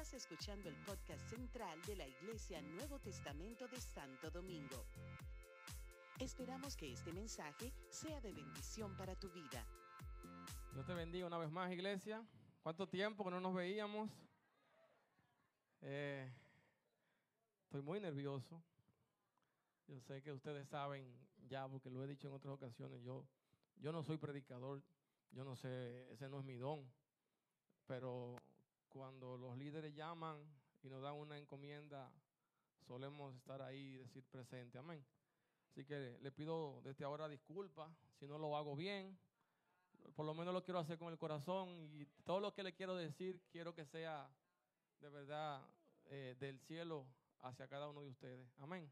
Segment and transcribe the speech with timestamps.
[0.00, 4.86] Estás escuchando el podcast central de la Iglesia Nuevo Testamento de Santo Domingo.
[6.18, 9.62] Esperamos que este mensaje sea de bendición para tu vida.
[10.72, 12.26] Dios te bendiga una vez más, iglesia.
[12.62, 14.10] ¿Cuánto tiempo que no nos veíamos?
[15.82, 16.32] Eh,
[17.64, 18.64] estoy muy nervioso.
[19.86, 21.14] Yo sé que ustedes saben
[21.46, 23.26] ya, porque lo he dicho en otras ocasiones, yo,
[23.76, 24.82] yo no soy predicador,
[25.30, 26.90] yo no sé, ese no es mi don,
[27.86, 28.38] pero
[28.90, 30.38] cuando los líderes llaman
[30.82, 32.10] y nos dan una encomienda,
[32.86, 34.78] solemos estar ahí y decir presente.
[34.78, 35.04] Amén.
[35.70, 39.18] Así que le pido desde ahora disculpas si no lo hago bien.
[40.14, 42.96] Por lo menos lo quiero hacer con el corazón y todo lo que le quiero
[42.96, 44.28] decir quiero que sea
[45.00, 45.62] de verdad
[46.06, 47.06] eh, del cielo
[47.40, 48.48] hacia cada uno de ustedes.
[48.58, 48.90] Amén.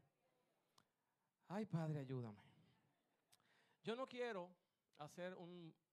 [1.47, 2.37] Ay, Padre, ayúdame.
[3.83, 4.49] Yo no quiero
[4.99, 5.35] hacer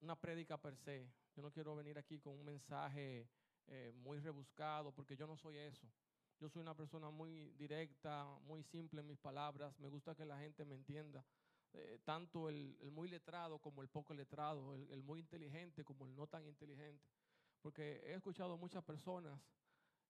[0.01, 1.11] una prédica per se.
[1.35, 3.29] Yo no quiero venir aquí con un mensaje
[3.69, 5.87] eh, muy rebuscado, porque yo no soy eso.
[6.39, 9.79] Yo soy una persona muy directa, muy simple en mis palabras.
[9.81, 11.25] Me gusta que la gente me entienda.
[11.73, 16.27] Eh, tanto el, muy letrado como el poco letrado, el, muy inteligente como el no
[16.27, 17.09] tan inteligente.
[17.61, 19.41] Porque he escuchado muchas personas,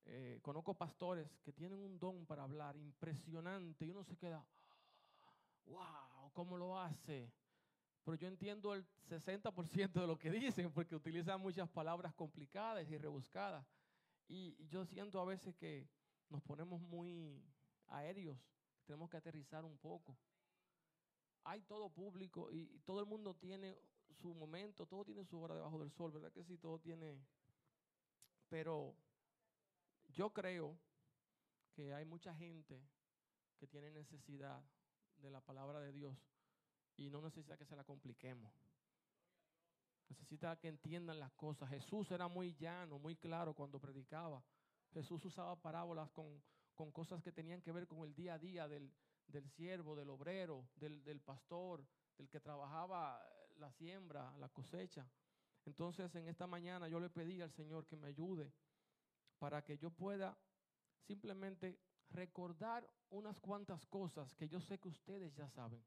[0.05, 4.45] eh, conozco pastores que tienen un don para hablar impresionante y uno se queda,
[5.67, 7.33] wow, ¿cómo lo hace?
[8.07, 12.97] Pero yo entiendo el 60% de lo que dicen porque utilizan muchas palabras complicadas y
[12.97, 13.67] rebuscadas.
[14.29, 15.89] Y yo siento a veces que
[16.29, 17.45] nos ponemos muy
[17.89, 18.39] aéreos,
[18.85, 20.17] tenemos que aterrizar un poco.
[21.43, 23.77] Hay todo público y todo el mundo tiene
[24.23, 26.57] su momento, todo tiene su hora debajo del sol, ¿verdad que sí?
[26.59, 27.21] Todo tiene...
[28.49, 28.95] Pero
[30.11, 30.79] yo creo
[31.73, 32.81] que hay mucha gente
[33.59, 34.63] que tiene necesidad
[35.17, 36.36] de la palabra de Dios
[36.97, 38.53] y no necesita que se la compliquemos.
[40.09, 41.69] Necesita que entiendan las cosas.
[41.69, 44.43] Jesús era muy llano, muy claro cuando predicaba.
[44.93, 46.43] Jesús usaba parábolas con,
[46.93, 48.93] cosas que tenían que ver con el día a día del,
[49.57, 51.85] siervo, del obrero, del, del, pastor,
[52.17, 53.21] del que trabajaba
[53.57, 55.07] la siembra, la cosecha.
[55.65, 58.53] Entonces en esta mañana yo le pedí al Señor que me ayude
[59.39, 60.39] para que yo pueda
[61.07, 61.79] simplemente
[62.11, 65.85] recordar unas cuantas cosas que yo sé que ustedes ya saben.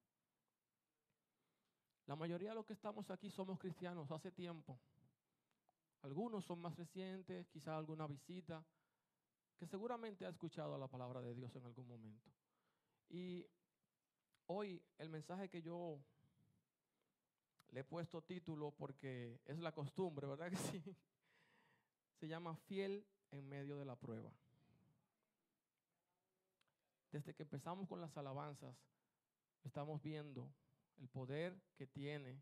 [2.09, 4.79] La mayoría de los que estamos aquí somos cristianos hace tiempo.
[6.01, 8.65] Algunos son más recientes, quizás alguna visita,
[9.59, 12.31] que seguramente ha escuchado la palabra de Dios en algún momento.
[13.11, 13.45] Y
[14.47, 15.99] hoy el mensaje que yo
[17.69, 20.83] le he puesto título porque es la costumbre, ¿verdad que sí?
[22.19, 24.31] Se llama Fiel en medio de la prueba.
[27.11, 28.75] Desde que empezamos con las alabanzas,
[29.63, 30.51] estamos viendo
[30.99, 32.41] el poder que tiene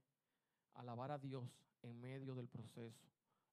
[0.74, 1.50] alabar a Dios
[1.82, 3.06] en medio del proceso.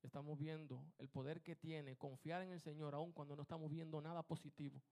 [0.03, 4.01] Estamos viendo el poder que tiene confiar en el Señor aun cuando no estamos viendo
[4.01, 4.83] nada positivo.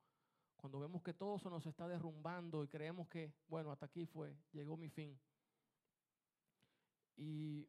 [0.56, 4.36] Cuando vemos que todo se nos está derrumbando y creemos que, bueno, hasta aquí fue,
[4.52, 5.18] llegó mi fin.
[7.16, 7.68] Y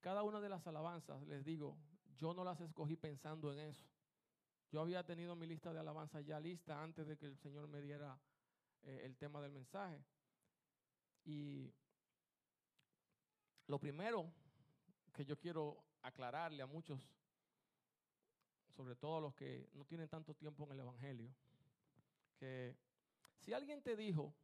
[0.00, 1.76] cada una de las alabanzas, les digo,
[2.16, 3.84] yo no las escogí pensando en eso.
[4.70, 7.82] Yo había tenido mi lista de alabanzas ya lista antes de que el Señor me
[7.82, 8.18] diera
[8.84, 10.02] eh, el tema del mensaje.
[11.24, 11.72] Y
[13.66, 14.32] lo primero
[15.12, 17.00] que yo quiero aclararle a muchos,
[18.76, 21.30] sobre todo a los que no tienen tanto tiempo en el Evangelio,
[22.38, 22.76] que
[23.38, 24.34] si alguien te dijo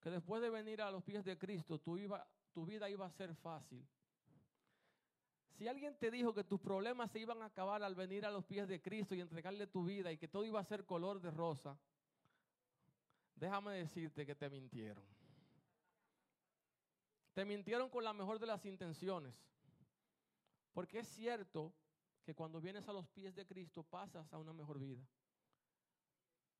[0.00, 1.98] que después de venir a los pies de Cristo tu,
[2.52, 3.86] tu vida iba a ser fácil,
[5.56, 8.44] si alguien te dijo que tus problemas se iban a acabar al venir a los
[8.44, 11.30] pies de Cristo y entregarle tu vida y que todo iba a ser color de
[11.30, 11.78] rosa,
[13.36, 15.04] déjame decirte que te mintieron.
[17.34, 19.44] Te mintieron con la mejor de las intenciones.
[20.72, 21.74] Porque es cierto
[22.24, 25.04] que cuando vienes a los pies de Cristo pasas a una mejor vida.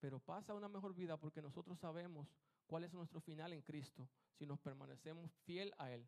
[0.00, 2.28] Pero pasa a una mejor vida porque nosotros sabemos
[2.66, 6.06] cuál es nuestro final en Cristo si nos permanecemos fiel a Él.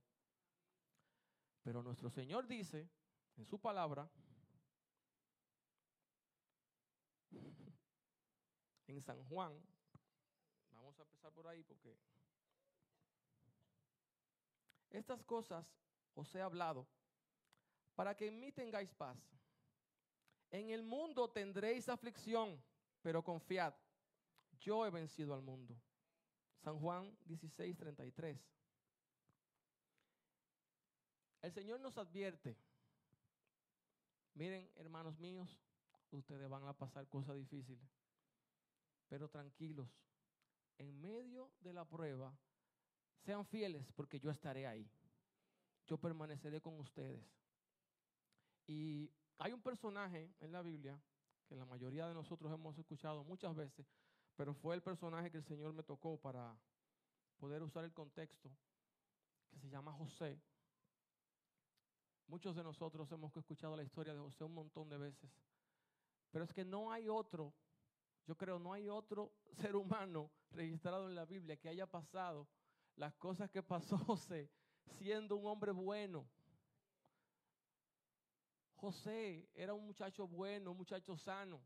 [1.63, 2.89] Pero nuestro Señor dice
[3.37, 4.11] en su palabra,
[8.87, 9.61] en San Juan,
[10.73, 11.97] vamos a empezar por ahí porque
[14.91, 15.67] estas cosas
[16.15, 16.87] os he hablado
[17.95, 19.19] para que en mí tengáis paz.
[20.51, 22.63] En el mundo tendréis aflicción,
[23.03, 23.75] pero confiad,
[24.61, 25.77] yo he vencido al mundo.
[26.63, 28.39] San Juan 16, 33.
[31.43, 32.57] El Señor nos advierte,
[34.35, 35.61] miren hermanos míos,
[36.11, 37.89] ustedes van a pasar cosas difíciles,
[39.09, 39.89] pero tranquilos,
[40.79, 42.37] en medio de la prueba
[43.27, 44.89] sean fieles porque yo estaré ahí.
[45.87, 47.25] Yo permaneceré con ustedes.
[48.67, 50.99] Y hay un personaje en la Biblia
[51.47, 53.87] que la mayoría de nosotros hemos escuchado muchas veces,
[54.37, 56.57] pero fue el personaje que el Señor me tocó para
[57.37, 58.51] poder usar el contexto,
[59.51, 60.41] que se llama José.
[62.27, 65.31] Muchos de nosotros hemos escuchado la historia de José un montón de veces,
[66.33, 67.55] pero es que no hay otro,
[68.27, 72.49] yo creo, no hay otro ser humano registrado en la Biblia que haya pasado
[72.97, 74.51] las cosas que pasó José
[74.99, 76.29] siendo un hombre bueno.
[78.75, 81.61] José era un muchacho bueno, un muchacho sano.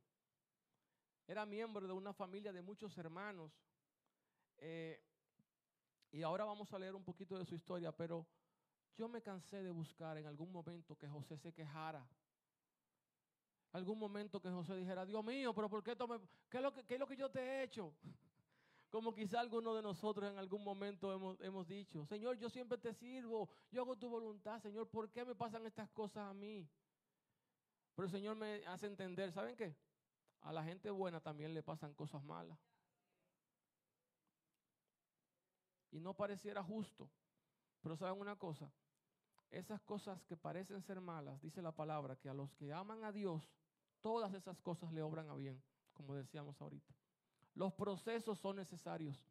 [1.27, 3.53] Era miembro de una familia de muchos hermanos.
[4.59, 5.03] Eh,
[6.13, 8.27] y ahora vamos a leer un poquito de su historia, pero
[8.97, 12.07] yo me cansé de buscar en algún momento que José se quejara.
[13.73, 15.97] Algún momento que José dijera, Dios mío, pero ¿por qué,
[16.49, 17.95] qué, es lo que, qué es lo que yo te he hecho?
[18.91, 22.93] Como quizá alguno de nosotros en algún momento hemos, hemos dicho, Señor, yo siempre te
[22.93, 26.69] sirvo, yo hago tu voluntad, Señor, ¿por qué me pasan estas cosas a mí?
[27.95, 29.77] Pero el Señor me hace entender, ¿saben qué?
[30.41, 32.59] A la gente buena también le pasan cosas malas.
[35.93, 37.09] Y no pareciera justo.
[37.83, 38.73] Pero ¿saben una cosa?
[39.51, 43.13] Esas cosas que parecen ser malas, dice la palabra, que a los que aman a
[43.13, 43.53] Dios,
[44.01, 47.00] todas esas cosas le obran a bien, como decíamos ahorita.
[47.55, 49.27] Los procesos son necesarios.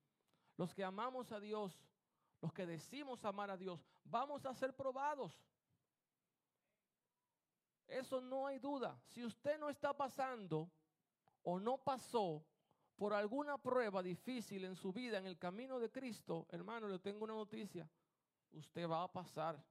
[0.58, 1.74] Los que amamos a Dios,
[2.42, 5.34] los que decimos amar a Dios, vamos a ser probados.
[7.88, 9.00] Eso no hay duda.
[9.08, 10.70] Si usted no está pasando
[11.44, 12.46] o no pasó
[12.96, 17.24] por alguna prueba difícil en su vida, en el camino de Cristo, hermano, le tengo
[17.24, 17.90] una noticia.
[18.52, 19.64] Usted va a pasar.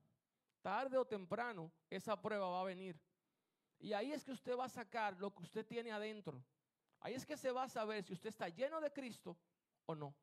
[0.62, 2.98] Tarde o temprano, esa prueba va a venir.
[3.78, 6.42] Y ahí es que usted va a sacar lo que usted tiene adentro.
[7.00, 9.36] Ahí es que se va a saber si usted está lleno de Cristo
[9.86, 10.14] o no.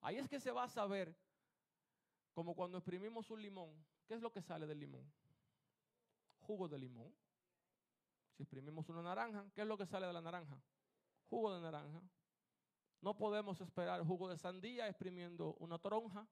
[0.00, 1.16] Ahí es que se va a saber,
[2.32, 5.10] como cuando exprimimos un limón, ¿qué es lo que sale del limón?
[6.40, 7.14] Jugo de limón.
[8.36, 10.60] Si exprimimos una naranja, ¿qué es lo que sale de la naranja?
[11.30, 12.02] Jugo de naranja.
[13.00, 16.26] No podemos esperar jugo de sandía exprimiendo una toronja,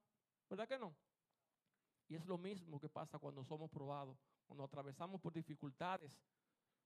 [0.49, 0.95] ¿verdad que no?
[2.07, 6.11] Y es lo mismo que pasa cuando somos probados, cuando atravesamos por dificultades.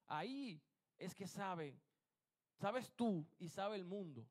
[0.07, 0.61] Ahí
[0.97, 1.81] es que saben
[2.57, 4.27] Sabes tú y sabe el mundo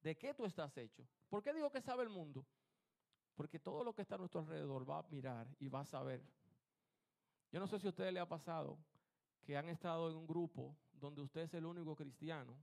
[0.00, 1.06] de qué tú estás hecho.
[1.28, 2.46] ¿Por qué digo que sabe el mundo?
[3.34, 6.22] Porque todo lo que está a nuestro alrededor va a mirar y va a saber.
[7.50, 8.78] Yo no sé si a ustedes le ha pasado
[9.44, 12.56] que han estado en un grupo donde usted es el único cristiano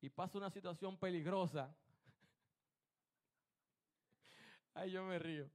[0.00, 1.74] y pasa una situación peligrosa.
[4.74, 5.50] Ay, yo me río.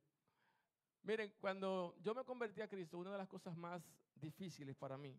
[1.03, 3.81] Miren, cuando yo me convertí a Cristo, una de las cosas más
[4.15, 5.17] difíciles para mí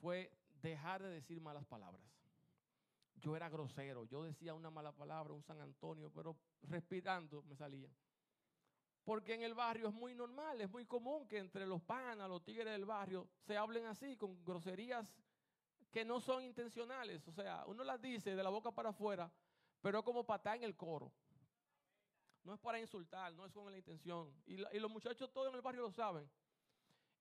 [0.00, 0.32] fue
[0.62, 2.04] dejar de decir malas palabras.
[3.16, 7.90] Yo era grosero, yo decía una mala palabra, un San Antonio, pero respirando me salía.
[9.04, 12.42] Porque en el barrio es muy normal, es muy común que entre los panas, los
[12.42, 15.14] tigres del barrio, se hablen así, con groserías
[15.90, 17.26] que no son intencionales.
[17.26, 19.30] O sea, uno las dice de la boca para afuera,
[19.80, 21.12] pero como patar en el coro.
[22.44, 24.32] No es para insultar, no es con la intención.
[24.46, 26.30] Y, y los muchachos todos en el barrio lo saben.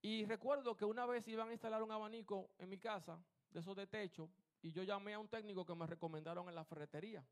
[0.01, 3.19] Y recuerdo que una vez iban a instalar un abanico en mi casa,
[3.51, 4.29] de esos de techo,
[4.61, 7.25] y yo llamé a un técnico que me recomendaron en la ferretería.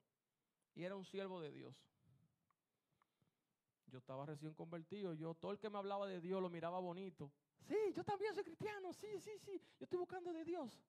[0.76, 1.76] Y era un siervo de Dios.
[3.88, 7.32] Yo estaba recién convertido, yo todo el que me hablaba de Dios lo miraba bonito.
[7.68, 10.82] Sí, yo también soy cristiano, sí, sí, sí, yo estoy buscando de Dios.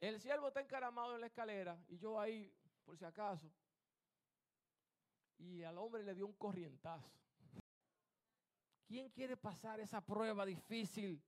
[0.00, 2.52] El siervo está encaramado en la escalera y yo ahí,
[2.84, 3.50] por si acaso.
[5.38, 7.10] Y al hombre le dio un corrientazo.
[8.90, 11.22] ¿Quién quiere pasar esa prueba difícil?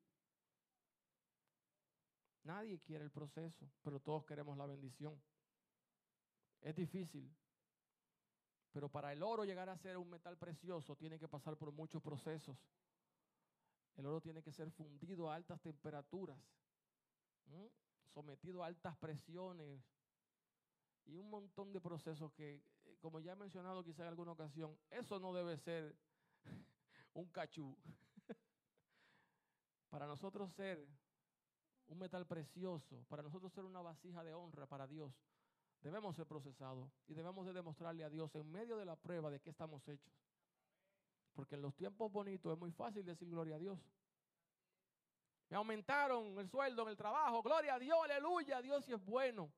[2.42, 5.22] Nadie quiere el proceso, pero todos queremos la bendición.
[6.60, 7.32] Es difícil.
[8.72, 12.02] Pero para el oro llegar a ser un metal precioso tiene que pasar por muchos
[12.02, 12.58] procesos.
[13.94, 16.42] El oro tiene que ser fundido a altas temperaturas,
[18.12, 19.80] sometido a altas presiones
[21.04, 24.76] y un montón de procesos que, eh, como ya he mencionado quizá en alguna ocasión,
[24.90, 25.96] eso no debe ser
[27.14, 27.76] un cachú.
[29.90, 30.86] para nosotros ser
[31.86, 35.12] un metal precioso, para nosotros ser una vasija de honra para Dios,
[35.80, 39.40] debemos ser procesados y debemos de demostrarle a Dios en medio de la prueba de
[39.40, 40.14] que estamos hechos.
[41.34, 43.78] Porque en los tiempos bonitos es muy fácil decir gloria a Dios.
[45.48, 49.52] Me aumentaron el sueldo en el trabajo, gloria a Dios, aleluya, Dios sí es bueno.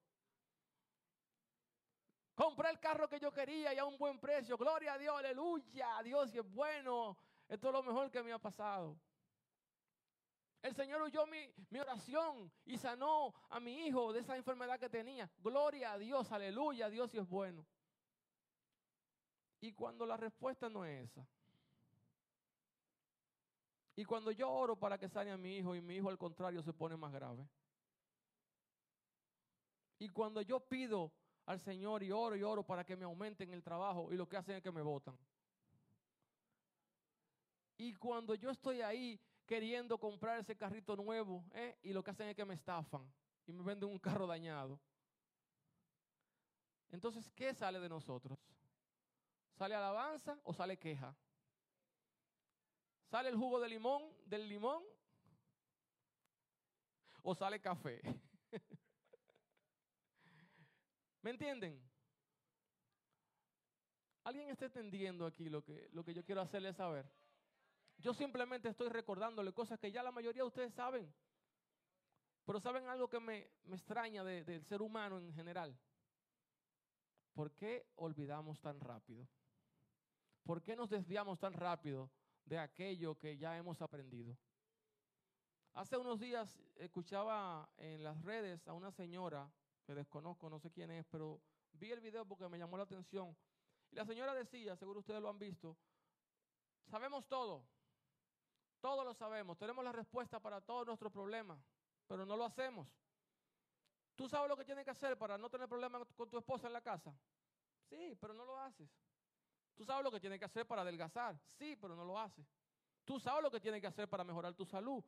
[2.34, 6.02] Compré el carro que yo quería y a un buen precio, gloria a Dios, aleluya,
[6.02, 7.16] Dios sí es bueno.
[7.48, 8.96] Esto es lo mejor que me ha pasado.
[10.62, 15.30] El Señor oyó mi, oración y sanó a mi hijo de esa enfermedad que tenía.
[15.38, 17.66] Gloria a Dios, aleluya, Dios sí es bueno.
[19.60, 21.26] Y cuando la respuesta no es esa,
[23.96, 26.62] Y cuando yo oro para que sane a mi hijo y mi hijo al contrario
[26.62, 27.48] se pone más grave.
[29.98, 31.12] Y cuando yo pido
[31.46, 34.36] al Señor y oro y oro para que me aumenten el trabajo y lo que
[34.36, 35.16] hacen es que me votan.
[37.76, 41.78] Y cuando yo estoy ahí queriendo comprar ese carrito nuevo ¿eh?
[41.82, 43.12] y lo que hacen es que me estafan
[43.46, 44.80] y me venden un carro dañado.
[46.90, 48.38] Entonces, ¿qué sale de nosotros?
[49.54, 51.16] ¿Sale alabanza o sale queja?
[53.10, 54.82] ¿Sale el jugo de limón del limón?
[57.22, 58.00] ¿O sale café?
[61.22, 61.82] ¿Me entienden?
[64.24, 67.10] ¿Alguien está entendiendo aquí lo que, lo que yo quiero hacerle saber?
[68.04, 71.11] Yo simplemente estoy recordándole cosas que ya la mayoría de ustedes saben.
[72.44, 75.75] Pero saben algo que me, extraña del ser humano en general.
[77.32, 79.26] ¿Por qué olvidamos tan rápido?
[80.42, 82.11] ¿Por qué nos desviamos tan rápido
[82.44, 84.37] de aquello que ya hemos aprendido?
[85.73, 89.50] Hace unos días escuchaba en las redes a una señora
[89.87, 91.40] que desconozco, no sé quién es, pero
[91.73, 93.34] vi el video porque me llamó la atención.
[93.90, 95.78] Y la señora decía, seguro ustedes lo han visto,
[96.90, 97.66] sabemos todo,
[98.84, 101.58] todo lo sabemos, tenemos la respuesta para todos nuestros problemas,
[102.06, 102.86] pero no lo hacemos.
[104.14, 106.74] ¿Tú sabes lo que tienes que hacer para no tener problemas con tu esposa en
[106.74, 107.16] la casa?
[107.88, 108.86] Sí, pero no lo haces.
[109.74, 111.40] ¿Tú sabes lo que tienes que hacer para adelgazar?
[111.56, 112.46] Sí, pero no lo haces.
[113.06, 115.02] ¿Tú sabes lo que tienes que hacer para mejorar tu salud?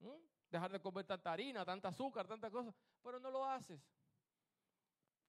[0.00, 0.20] ¿Mm?
[0.50, 2.70] Dejar de comer tanta harina, tanta azúcar, tanta cosa,
[3.02, 3.80] pero no lo haces.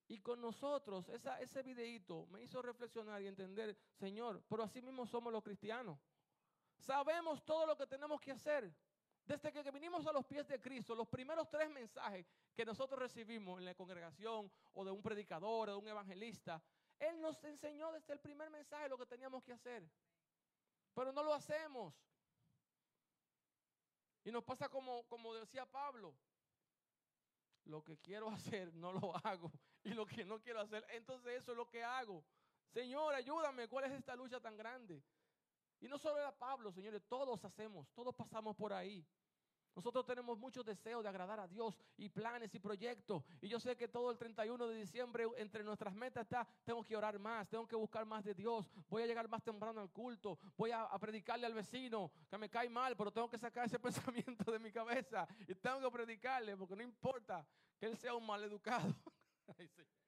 [0.09, 5.31] Y con nosotros, ese videíto me hizo reflexionar y entender, Señor, pero así mismo somos
[5.31, 5.97] los cristianos.
[6.81, 8.73] Sabemos todo lo que tenemos que hacer.
[9.23, 13.59] Desde que vinimos a los pies de Cristo, los primeros tres mensajes que nosotros recibimos
[13.59, 16.61] en la congregación o de un predicador o de un evangelista,
[16.99, 19.87] Él nos enseñó desde el primer mensaje lo que teníamos que hacer.
[20.93, 21.93] Pero no lo hacemos.
[24.23, 26.15] Y nos pasa como, como decía Pablo,
[27.65, 29.51] lo que quiero hacer no lo hago.
[29.83, 32.23] Y lo que no quiero hacer, entonces eso es lo que hago.
[32.67, 35.03] Señor, ayúdame, ¿cuál es esta lucha tan grande?
[35.81, 39.05] Y no solo era Pablo, señores, todos hacemos, todos pasamos por ahí.
[39.75, 43.23] Nosotros tenemos muchos deseos de agradar a Dios y planes y proyectos.
[43.41, 46.95] Y yo sé que todo el 31 de diciembre entre nuestras metas está, tengo que
[46.95, 50.37] orar más, tengo que buscar más de Dios, voy a llegar más temprano al culto,
[50.57, 53.79] voy a, predicarle al vecino que me cae mal, pero tengo que sacar ese
[54.19, 57.47] pensamiento de mi cabeza y tengo que predicarle porque no importa
[57.79, 58.93] que él sea un mal educado.
[59.45, 59.69] Padre,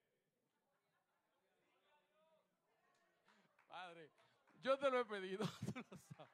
[4.63, 6.33] yo te lo he pedido, tú lo sabes.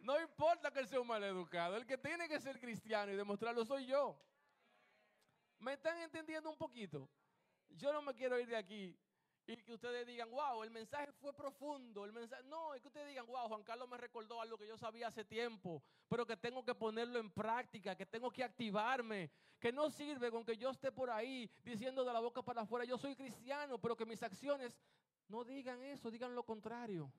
[0.00, 3.16] No importa que él sea un mal educado, el que tiene que ser cristiano y
[3.16, 4.18] demostrarlo soy yo.
[5.58, 7.08] ¿Me están entendiendo un poquito?
[7.70, 8.98] Yo no me quiero ir de aquí
[9.46, 12.04] y que ustedes digan, wow, el mensaje fue profundo.
[12.04, 14.76] El mensaje, no, es que ustedes digan, wow, Juan Carlos me recordó algo que yo
[14.76, 19.72] sabía hace tiempo, pero que tengo que ponerlo en práctica, que tengo que activarme, que
[19.72, 22.96] no sirve con que yo esté por ahí diciendo de la boca para afuera, yo
[22.96, 24.78] soy cristiano, pero que mis acciones
[25.28, 27.10] no digan eso, digan lo contrario.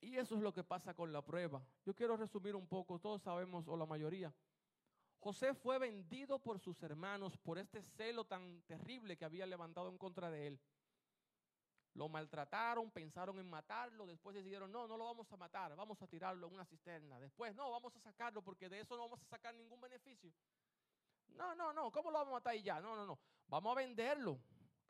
[0.00, 1.62] Y eso es lo que pasa con la prueba.
[1.84, 4.32] Yo quiero resumir un poco, todos sabemos, o la mayoría.
[5.18, 9.98] José fue vendido por sus hermanos por este celo tan terrible que había levantado en
[9.98, 10.60] contra de él.
[11.92, 16.06] Lo maltrataron, pensaron en matarlo, después decidieron, no, no lo vamos a matar, vamos a
[16.06, 17.18] tirarlo en una cisterna.
[17.18, 20.32] Después, no, vamos a sacarlo porque de eso no vamos a sacar ningún beneficio.
[21.28, 22.80] No, no, no, ¿cómo lo vamos a matar y ya?
[22.80, 23.18] No, no, no,
[23.48, 24.40] vamos a venderlo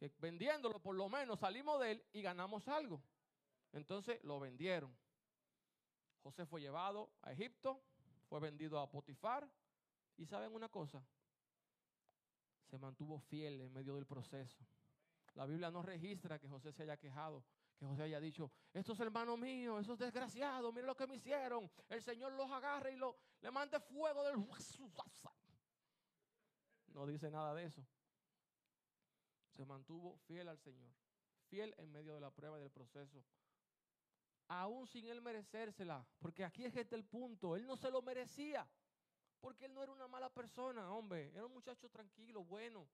[0.01, 3.03] que vendiéndolo por lo menos salimos de él y ganamos algo.
[3.73, 4.97] Entonces lo vendieron.
[6.23, 7.83] José fue llevado a Egipto,
[8.27, 9.47] fue vendido a Potifar
[10.17, 11.05] y saben una cosa,
[12.65, 14.65] se mantuvo fiel en medio del proceso.
[15.35, 17.45] La Biblia no registra que José se haya quejado,
[17.79, 22.03] que José haya dicho, estos hermanos míos, esos desgraciados, miren lo que me hicieron, el
[22.03, 24.37] Señor los agarre y lo, le mande fuego del...
[26.89, 27.87] No dice nada de eso
[29.61, 30.91] se mantuvo fiel al Señor,
[31.51, 33.23] fiel en medio de la prueba y del proceso,
[34.49, 38.67] aún sin él merecérsela, porque aquí es este el punto, él no se lo merecía,
[39.39, 42.89] porque él no era una mala persona, hombre, era un muchacho tranquilo, bueno,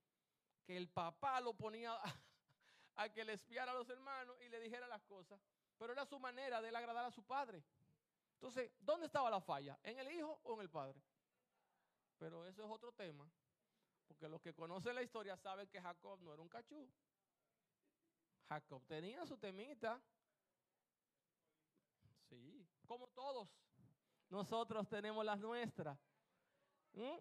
[0.64, 1.96] que el papá lo ponía
[2.96, 5.40] a, que le espiara a los hermanos y le dijera las cosas,
[5.78, 7.62] pero era su manera de él agradar a su padre.
[8.32, 9.78] Entonces, ¿dónde estaba la falla?
[9.84, 11.00] ¿En el hijo o en el padre?
[12.18, 13.30] Pero eso es otro tema.
[14.06, 16.88] Porque los que conocen la historia saben que Jacob no era un cachú.
[18.48, 20.00] Jacob tenía su temita.
[22.28, 23.48] Sí, como todos.
[24.28, 25.98] Nosotros tenemos las nuestras.
[26.92, 27.18] ¿Mm?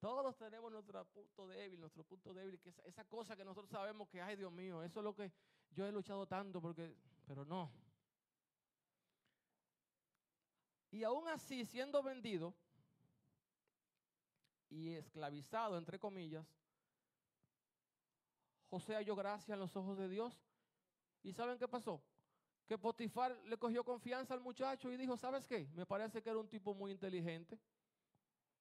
[0.00, 4.08] Todos tenemos nuestro punto débil, nuestro punto débil, que es esa cosa que nosotros sabemos
[4.08, 5.32] que, ay Dios mío, eso es lo que
[5.70, 7.70] yo he luchado tanto, porque, pero no,
[10.92, 12.54] Y aún así, siendo vendido
[14.72, 16.46] y esclavizado, entre comillas,
[18.70, 20.34] José halló gracia en los ojos de Dios.
[21.22, 22.02] ¿Y saben qué pasó?
[22.66, 25.68] Que Potifar le cogió confianza al muchacho y dijo, ¿sabes qué?
[25.74, 27.58] Me parece que era un tipo muy inteligente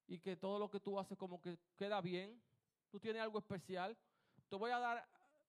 [0.07, 2.41] y que todo lo que tú haces como que queda bien.
[2.89, 3.97] Tú tienes algo especial.
[4.49, 5.07] Te voy a dar,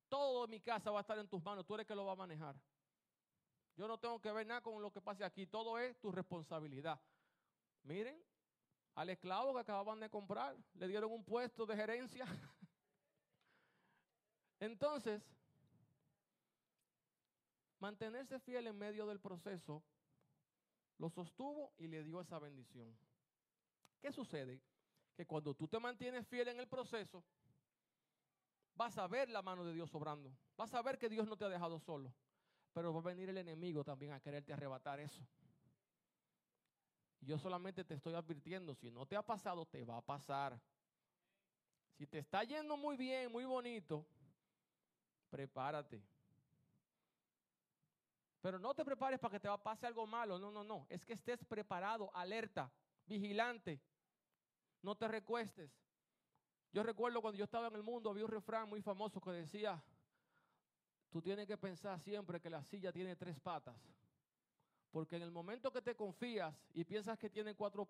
[0.08, 1.66] todo mi casa va a estar en tus manos.
[1.66, 2.54] Tú eres que lo va a manejar.
[3.74, 5.46] Yo no tengo que ver nada con lo que pase aquí.
[5.48, 7.00] Todo es tu responsabilidad.
[7.82, 8.22] Miren,
[8.94, 12.26] al esclavo que acababan de comprar, le dieron un puesto de gerencia.
[14.60, 15.22] Entonces,
[17.78, 19.82] mantenerse fiel en medio del proceso
[20.98, 22.96] lo sostuvo y le dio esa bendición.
[24.00, 24.60] ¿Qué sucede?
[25.16, 27.24] Que cuando tú te mantienes fiel en el proceso,
[28.74, 30.32] vas a ver la mano de Dios obrando.
[30.56, 32.14] Vas a ver que Dios no te ha dejado solo.
[32.72, 35.26] Pero va a venir el enemigo también a quererte arrebatar eso.
[37.22, 40.60] Yo solamente te estoy advirtiendo, si no te ha pasado, te va a pasar.
[41.96, 44.04] Si te está yendo muy bien, muy bonito,
[45.30, 46.02] prepárate.
[48.40, 50.86] Pero no te prepares para que te pase algo malo, no, no, no.
[50.88, 52.70] Es que estés preparado, alerta,
[53.06, 53.80] vigilante.
[54.82, 55.70] No te recuestes.
[56.72, 59.80] Yo recuerdo cuando yo estaba en el mundo, había un refrán muy famoso que decía,
[61.12, 63.76] Tú tienes que pensar siempre que la silla tiene tres patas.
[64.92, 67.88] Porque en el momento que te confías y piensas que tiene cuatro,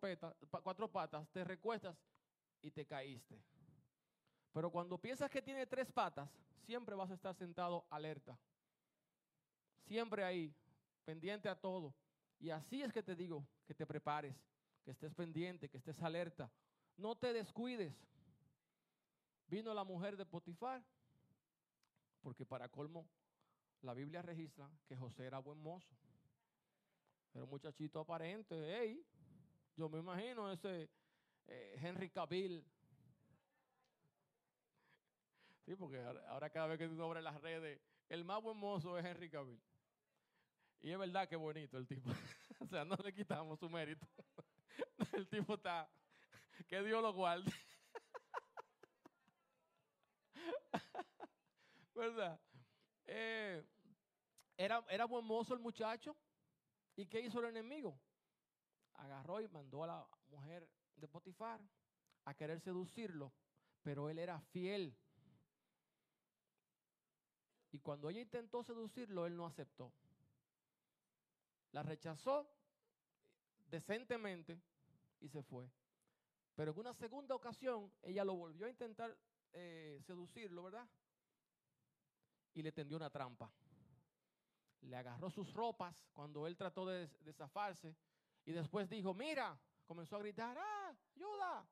[0.63, 1.95] cuatro patas, te recuestas
[2.63, 3.39] y te caíste.
[4.53, 6.31] Pero cuando piensas que tiene tres patas,
[6.65, 8.39] siempre vas a estar sentado alerta.
[9.87, 10.55] Siempre ahí,
[11.05, 11.93] pendiente a todo.
[12.39, 14.35] Y así es que te digo que te prepares,
[14.83, 16.51] que estés pendiente, que estés alerta.
[16.97, 17.95] No te descuides.
[19.49, 20.83] Vino la mujer de Potifar
[22.23, 23.07] porque para colmo,
[23.83, 25.93] la Biblia registra que José era buen mozo.
[27.35, 28.55] Era un muchachito aparente.
[28.55, 29.05] Hey,
[29.77, 30.91] yo me imagino ese
[31.47, 32.65] eh, Henry Cavill.
[35.65, 39.05] Sí, porque ahora cada vez que tú abres las redes, el más buen mozo es
[39.05, 39.61] Henry Cavill.
[40.81, 42.11] Y es verdad que bonito el tipo.
[42.61, 44.07] o sea, no le quitamos su mérito.
[45.13, 45.89] el tipo está,
[46.69, 47.53] que Dios lo guarde.
[51.95, 52.41] ¿verdad?
[53.05, 53.65] Eh,
[54.57, 56.17] era, era buen mozo el muchacho.
[56.97, 57.99] ¿Y qué hizo el enemigo?
[58.95, 61.61] Agarró y mandó a la mujer de Potifar
[62.25, 63.33] a querer seducirlo,
[63.83, 64.97] pero él era fiel.
[67.73, 69.93] Y cuando ella intentó seducirlo, él no aceptó.
[71.73, 72.47] La rechazó
[73.71, 74.61] decentemente
[75.21, 75.71] y se fue.
[76.55, 79.17] Pero en una segunda ocasión, ella lo volvió a intentar
[79.55, 80.87] eh, seducirlo, ¿verdad?
[82.55, 83.51] y le tendió una trampa.
[84.83, 87.97] Le agarró sus ropas cuando él trató de, zafarse
[88.45, 91.67] y después dijo, mira, comenzó a gritar, ah, ayuda,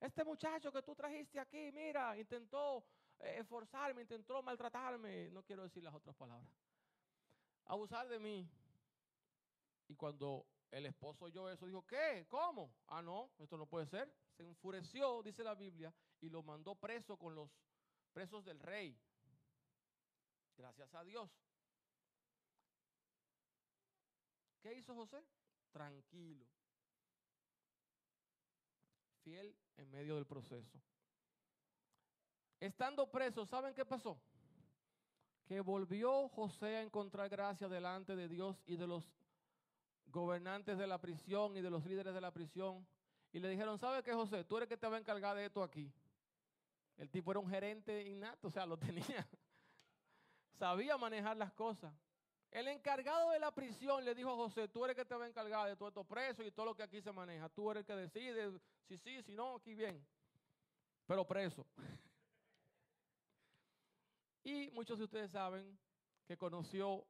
[0.00, 2.84] este muchacho que tú trajiste aquí, mira, intentó
[3.20, 6.50] eh, esforzarme, intentó maltratarme, no quiero decir las otras palabras,
[7.64, 8.48] abusar de mí.
[9.88, 12.26] Y cuando el esposo oyó eso, dijo, ¿qué?
[12.28, 12.74] ¿Cómo?
[12.88, 14.12] Ah, no, esto no puede ser.
[14.36, 17.50] Se enfureció, dice la Biblia, y lo mandó preso con los
[18.12, 18.98] presos del rey.
[20.56, 21.30] Gracias a Dios.
[24.64, 25.22] ¿Qué hizo José?
[25.72, 26.46] Tranquilo.
[29.22, 30.80] Fiel en medio del proceso.
[32.58, 34.18] Estando preso, ¿saben qué pasó?
[35.44, 39.06] Que volvió José a encontrar gracia delante de Dios y de los
[40.06, 42.86] gobernantes de la prisión y de los líderes de la prisión.
[43.34, 44.44] Y le dijeron, ¿sabe qué, José?
[44.44, 45.92] Tú eres que te va a encargar de esto aquí.
[46.96, 49.28] El tipo era un gerente innato, o sea, lo tenía
[50.58, 51.92] sabía manejar las cosas.
[52.54, 55.24] El encargado de la prisión le dijo a José, tú eres el que te va
[55.24, 57.48] a encargar de todo esto preso y todo lo que aquí se maneja.
[57.48, 60.06] Tú eres el que decide si sí, si no, aquí bien.
[61.04, 61.66] Pero preso.
[64.44, 65.76] y muchos de ustedes saben
[66.28, 67.04] que conoció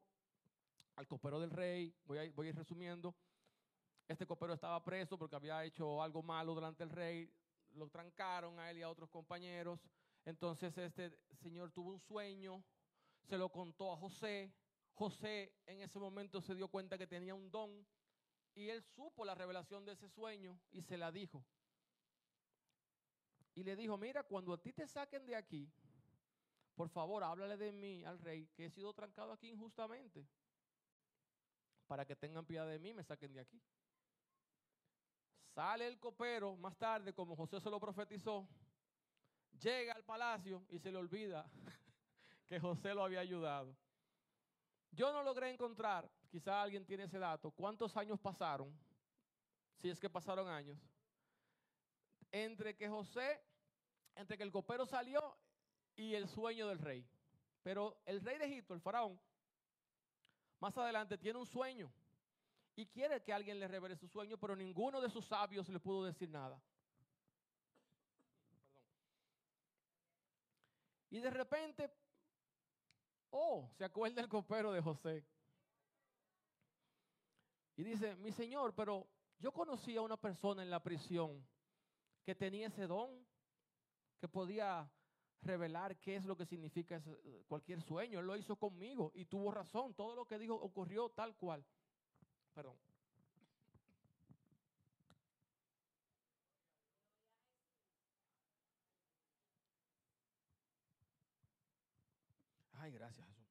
[0.97, 1.95] al copero del rey.
[2.07, 3.15] Voy a, voy ir resumiendo.
[4.09, 7.31] Este copero estaba preso porque había hecho algo malo delante del rey.
[7.73, 9.79] Lo trancaron a él y a otros compañeros.
[10.25, 12.65] Entonces este señor tuvo un sueño
[13.25, 14.53] se lo contó a José.
[14.95, 17.87] José en ese momento se dio cuenta que tenía un don
[18.55, 21.45] y él supo la revelación de ese sueño y se la dijo.
[23.55, 25.69] Y le dijo, mira, cuando a ti te saquen de aquí,
[26.75, 30.27] por favor, háblale de mí al rey, que he sido trancado aquí injustamente,
[31.87, 33.61] para que tengan piedad de mí y me saquen de aquí.
[35.55, 38.49] Sale el copero más tarde, como José se lo profetizó,
[39.61, 41.49] llega al palacio y se le olvida
[42.47, 43.77] que José lo había ayudado.
[44.95, 48.73] Yo no logré encontrar, quizá alguien tiene ese dato, cuántos años pasaron
[49.81, 50.79] si es que pasaron años,
[52.31, 53.41] entre que José,
[54.15, 55.37] entre que el copero salió
[55.97, 57.07] y el sueño del rey.
[57.63, 59.21] Pero el rey de Egipto, el faraón,
[60.61, 61.93] más adelante tiene un sueño
[62.77, 66.05] y quiere que alguien le revele su sueño, pero ninguno de sus sabios le pudo
[66.05, 66.61] decir nada.
[71.11, 71.91] Y de repente,
[73.35, 75.25] oh, se acuerda el copero de José.
[77.77, 79.09] Y dice, mi señor, pero
[79.41, 81.45] yo conocí a una persona en la prisión
[82.25, 83.11] que tenía ese don,
[84.21, 84.89] que podía
[85.43, 87.03] revelar qué es lo que significa
[87.49, 88.21] cualquier sueño.
[88.21, 89.95] Él lo hizo conmigo y tuvo razón.
[89.95, 91.65] Todo lo que dijo ocurrió tal cual.
[92.55, 92.77] Perdón.
[102.85, 103.47] Ay, gracias Jesús.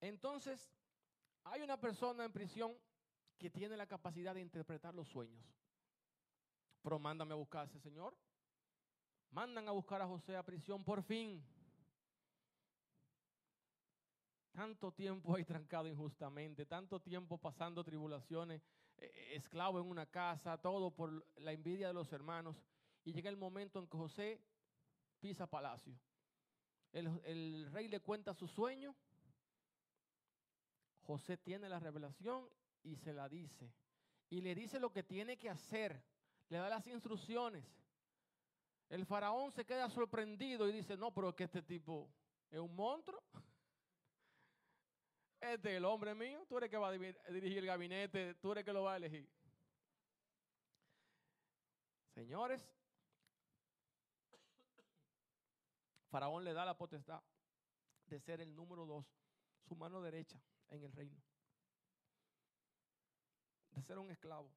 [0.00, 0.72] Entonces,
[1.44, 2.74] hay una persona en prisión
[3.36, 5.44] que tiene la capacidad de interpretar los sueños.
[6.80, 8.16] Pero mándame a buscar a ese señor.
[9.32, 11.44] Mandan a buscar a José a prisión por fin.
[14.52, 18.62] Tanto tiempo ahí trancado injustamente, tanto tiempo pasando tribulaciones,
[18.96, 22.56] eh, esclavo en una casa, todo por la envidia de los hermanos.
[23.04, 24.40] Y llega el momento en que José
[25.20, 25.98] pisa palacio.
[26.92, 28.94] El, rey le cuenta su sueño.
[31.02, 32.48] José tiene la revelación
[32.82, 33.72] y se la dice.
[34.28, 36.02] Y le dice lo que tiene que hacer.
[36.48, 37.64] Le da las instrucciones.
[38.88, 42.10] El faraón se queda sorprendido y dice, no, pero es que este tipo
[42.50, 43.22] es un monstruo.
[45.40, 46.44] Este es el hombre mío.
[46.46, 48.34] Tú eres que va a dirigir el gabinete.
[48.34, 49.26] Tú eres que lo va a elegir.
[52.12, 52.62] Señores,
[56.10, 57.22] Faraón le da la potestad
[58.06, 59.06] de ser el número dos,
[59.66, 61.20] su mano derecha en el reino
[63.72, 64.50] de ser un esclavo.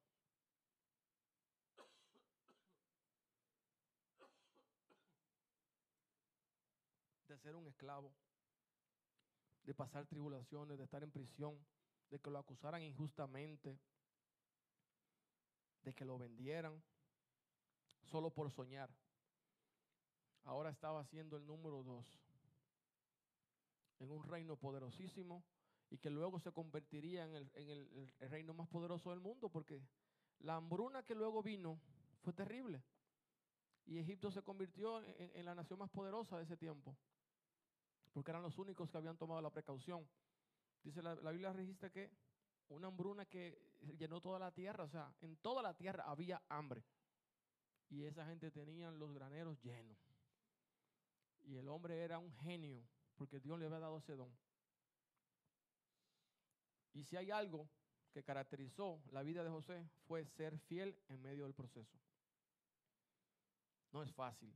[7.28, 8.14] De ser un esclavo,
[9.64, 11.58] de pasar tribulaciones, de estar en prisión,
[12.10, 13.78] de que lo acusaran injustamente,
[15.82, 16.82] de que lo vendieran
[18.02, 18.90] solo por soñar.
[20.44, 22.06] Ahora estaba siendo el número dos
[23.98, 25.42] en un reino poderosísimo
[25.90, 29.80] y que luego se convertiría en, el, reino más poderoso del mundo, porque
[30.40, 31.80] la hambruna que luego vino
[32.22, 32.82] fue terrible.
[33.86, 36.96] Y Egipto se convirtió en, la nación más poderosa de ese tiempo,
[38.12, 40.08] porque eran los únicos que habían tomado la precaución.
[40.82, 42.10] Dice la, la Biblia registra que
[42.70, 43.58] una hambruna que
[43.98, 46.82] llenó toda la tierra, o sea, en toda la tierra había hambre.
[47.90, 50.13] Y esa gente tenía los graneros llenos.
[51.44, 52.82] Y el hombre era un genio,
[53.16, 54.30] porque Dios le había dado ese don.
[56.92, 57.68] Y si hay algo
[58.12, 61.98] que caracterizó la vida de José fue ser fiel en medio del proceso.
[63.90, 64.52] No es fácil.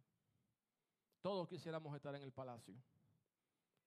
[1.21, 2.75] Todos quisiéramos estar en el palacio.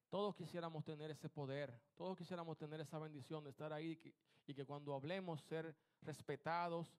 [0.10, 1.74] Todos quisiéramos tener ese poder.
[1.96, 4.14] Todos quisiéramos tener esa bendición de estar ahí
[4.46, 6.94] y que, cuando hablemos ser respetados,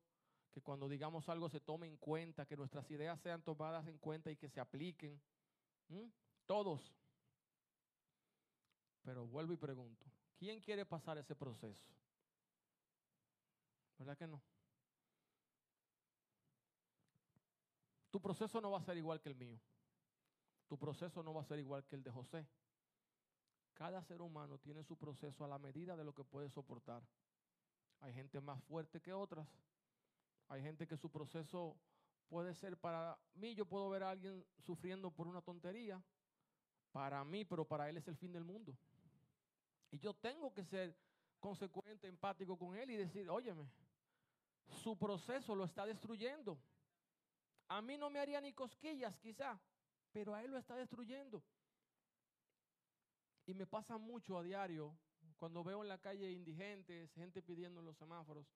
[0.51, 4.31] que cuando digamos algo se tome en cuenta, que nuestras ideas sean tomadas en cuenta
[4.31, 5.21] y que se apliquen.
[5.89, 6.09] ¿Mm?
[6.47, 6.95] Todos.
[9.03, 11.87] Pero vuelvo y pregunto, ¿Quién quiere pasar ese proceso?
[13.97, 14.43] ¿Verdad que no?
[18.11, 19.61] Tu proceso no va a ser igual que el mío.
[20.67, 22.45] Tu proceso no va a ser igual que el de José.
[23.75, 27.07] Cada ser humano tiene su proceso a la medida de lo que puede soportar.
[28.01, 29.47] Hay gente más fuerte que otras.
[30.49, 31.77] Hay gente que su proceso
[32.33, 36.03] puede ser para mí, yo puedo ver a alguien sufriendo por una tontería.
[36.91, 38.75] Para mí, pero para él es el fin del mundo.
[39.91, 40.97] Y yo tengo que ser
[41.39, 43.69] consecuente, empático con él y decir, óyeme,
[44.83, 46.59] su proceso lo está destruyendo.
[47.69, 49.61] A mí no me haría ni cosquillas quizá,
[50.11, 51.43] pero a él lo está destruyendo.
[53.45, 54.97] Y me pasa mucho a diario
[55.37, 58.47] cuando veo en la calle indigentes, gente pidiendo en los semáforos.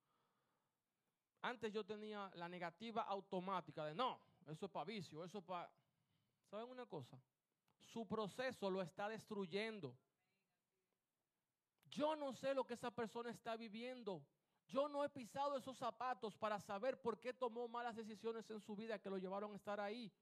[1.46, 5.70] Antes yo tenía la negativa automática de no, eso es para vicio, eso es para...
[6.50, 7.16] ¿Saben una cosa?
[7.78, 9.96] Su proceso lo está destruyendo.
[11.88, 14.26] Yo no sé lo que esa persona está viviendo.
[14.66, 18.74] Yo no he pisado esos zapatos para saber por qué tomó malas decisiones en su
[18.74, 20.12] vida que lo llevaron a estar ahí.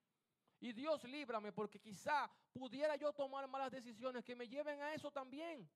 [0.61, 5.11] Y Dios líbrame porque quizá pudiera yo tomar malas decisiones que me lleven a eso
[5.11, 5.67] también.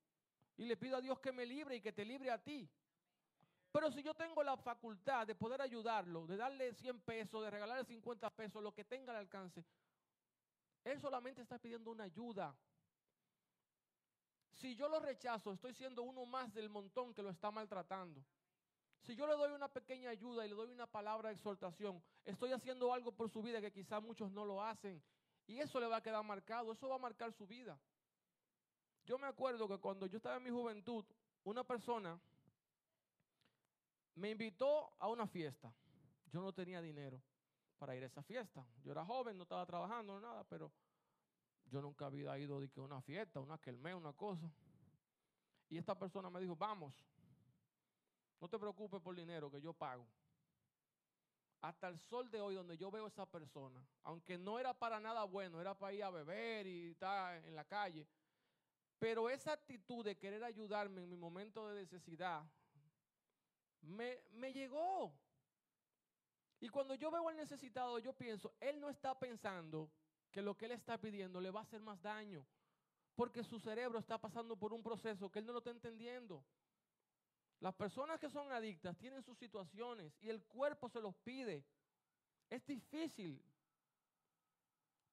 [0.57, 2.69] Y le pido a Dios que me libre y que te libre a ti.
[3.71, 7.85] Pero si yo tengo la facultad de poder ayudarlo, de darle 100 pesos, de regalarle
[7.85, 9.63] 50 pesos, lo que tenga al alcance,
[10.83, 12.55] él solamente está pidiendo una ayuda.
[14.53, 18.25] Si yo lo rechazo, estoy siendo uno más del montón que lo está maltratando.
[19.01, 22.51] Si yo le doy una pequeña ayuda y le doy una palabra de exhortación, estoy
[22.51, 25.01] haciendo algo por su vida que quizás muchos no lo hacen.
[25.47, 27.79] Y eso le va a quedar marcado, eso va a marcar su vida.
[29.05, 31.05] Yo me acuerdo que cuando yo estaba en mi juventud,
[31.43, 32.19] una persona
[34.15, 35.73] me invitó a una fiesta.
[36.31, 37.21] Yo no tenía dinero
[37.77, 38.65] para ir a esa fiesta.
[38.83, 40.71] Yo era joven, no estaba trabajando, nada, pero
[41.65, 44.51] yo nunca había ido de que una fiesta, una quelme, una cosa.
[45.69, 46.93] Y esta persona me dijo, vamos,
[48.39, 50.07] no te preocupes por dinero que yo pago.
[51.61, 54.99] Hasta el sol de hoy, donde yo veo a esa persona, aunque no era para
[54.99, 58.07] nada bueno, era para ir a beber y estar en la calle,
[58.97, 62.43] pero esa actitud de querer ayudarme en mi momento de necesidad
[63.81, 65.13] me, me llegó.
[66.59, 69.91] Y cuando yo veo al necesitado, yo pienso, él no está pensando
[70.31, 72.45] que lo que él está pidiendo le va a hacer más daño,
[73.15, 76.43] porque su cerebro está pasando por un proceso que él no lo está entendiendo.
[77.59, 81.65] Las personas que son adictas tienen sus situaciones y el cuerpo se los pide.
[82.49, 83.43] Es difícil.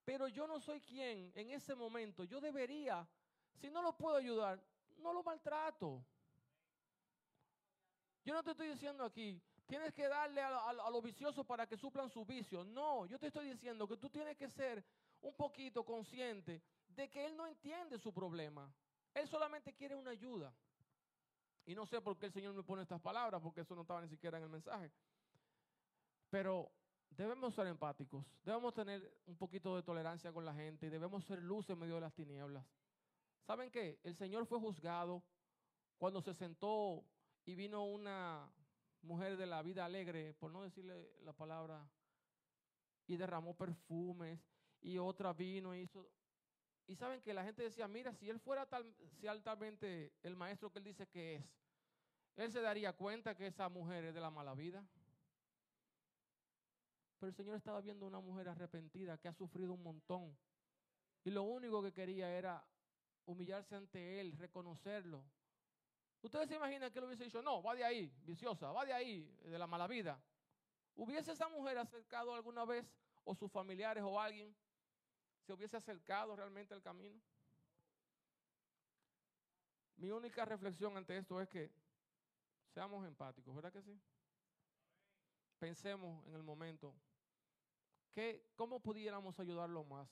[0.05, 2.23] Pero yo no soy quien en ese momento.
[2.23, 3.05] Yo debería,
[3.55, 4.63] si no lo puedo ayudar,
[4.99, 6.05] no lo maltrato.
[8.27, 12.09] Yo no te estoy diciendo aquí, tienes que darle a, los viciosos para que suplan
[12.09, 12.65] su vicio.
[12.65, 14.83] No, yo te estoy diciendo que tú tienes que ser
[15.21, 18.69] un poquito consciente de que él no entiende su problema.
[19.13, 20.53] Él solamente quiere una ayuda.
[21.65, 24.01] Y no sé por qué el Señor me pone estas palabras, porque eso no estaba
[24.01, 24.91] ni siquiera en el mensaje.
[26.29, 26.69] Pero
[27.11, 31.41] debemos ser empáticos, debemos tener un poquito de tolerancia con la gente y debemos ser
[31.41, 32.65] luz en medio de las tinieblas.
[33.45, 34.01] ¿Saben qué?
[34.03, 35.23] El Señor fue juzgado
[35.97, 37.05] cuando se sentó
[37.47, 38.51] y vino una
[39.03, 41.89] mujer de la vida alegre, por no decirle la palabra,
[43.07, 44.37] y derramó perfumes,
[44.81, 46.09] y otra vino y hizo...
[46.87, 50.71] Y saben que la gente decía, mira, si él fuera tal, si altamente el maestro
[50.71, 51.45] que él dice que es,
[52.35, 54.85] él se daría cuenta que esa mujer es de la mala vida.
[57.17, 60.37] Pero el Señor estaba viendo una mujer arrepentida que ha sufrido un montón.
[61.23, 62.63] Y lo único que quería era
[63.25, 65.23] humillarse ante Él, reconocerlo.
[66.21, 69.23] Ustedes se imaginan que él hubiese dicho, no, va de ahí, viciosa, va de ahí,
[69.43, 70.19] de la mala vida.
[70.95, 72.85] ¿Hubiese esa mujer acercado alguna vez,
[73.23, 74.55] o sus familiares o alguien,
[75.45, 77.21] se hubiese acercado realmente al camino?
[79.97, 81.71] Mi única reflexión ante esto es que
[82.73, 83.99] seamos empáticos, ¿verdad que sí?
[85.59, 86.95] Pensemos en el momento,
[88.11, 90.09] que, ¿cómo pudiéramos ayudarlo más?